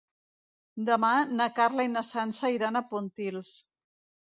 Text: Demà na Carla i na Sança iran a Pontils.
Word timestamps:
Demà 0.87 1.11
na 1.41 1.47
Carla 1.59 1.87
i 1.89 1.93
na 1.97 2.03
Sança 2.09 2.53
iran 2.57 2.83
a 2.83 2.85
Pontils. 2.95 3.57